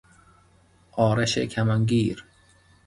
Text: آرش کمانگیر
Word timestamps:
آرش 0.91 1.37
کمانگیر 1.39 2.25